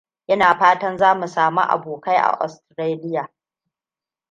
Ina 0.27 0.55
fatan 0.57 0.97
za 0.97 1.13
mu 1.15 1.27
sami 1.27 1.61
abokai 1.69 2.15
a 2.17 2.27
Austaralia. 2.39 3.27